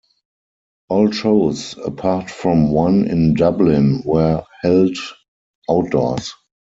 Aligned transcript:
All 0.89 1.11
shows, 1.11 1.77
apart 1.77 2.31
from 2.31 2.71
one 2.71 3.05
in 3.07 3.35
Dublin, 3.35 4.01
were 4.03 4.43
held 4.63 4.97
outdoors. 5.69 6.33